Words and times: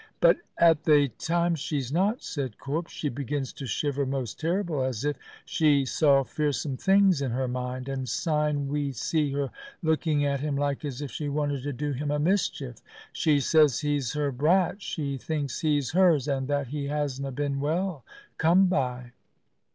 "But 0.19 0.37
at 0.57 0.85
thae 0.85 1.09
times 1.19 1.59
she's 1.59 1.91
not," 1.91 2.23
said 2.23 2.57
Corp. 2.57 2.87
"She 2.89 3.07
begins 3.07 3.53
to 3.53 3.67
shiver 3.67 4.03
most 4.03 4.39
terrible, 4.39 4.81
as 4.81 5.05
if 5.05 5.15
she 5.45 5.85
saw 5.85 6.23
fearsome 6.23 6.75
things 6.75 7.21
in 7.21 7.29
her 7.29 7.47
mind, 7.47 7.87
and 7.87 8.09
syne 8.09 8.67
we 8.67 8.93
see 8.93 9.31
her 9.33 9.51
looking 9.83 10.25
at 10.25 10.39
him 10.39 10.55
like 10.55 10.83
as 10.83 11.03
if 11.03 11.11
she 11.11 11.29
wanted 11.29 11.61
to 11.61 11.73
do 11.73 11.91
him 11.91 12.09
a 12.09 12.17
mischief. 12.17 12.77
She 13.13 13.39
says 13.39 13.81
he's 13.81 14.13
her 14.13 14.31
brat; 14.31 14.81
she 14.81 15.19
thinks 15.19 15.59
he's 15.59 15.91
hers, 15.91 16.27
and 16.27 16.47
that 16.47 16.69
he 16.69 16.85
hasna 16.87 17.31
been 17.31 17.59
well 17.59 18.03
come 18.39 18.65
by." 18.65 19.11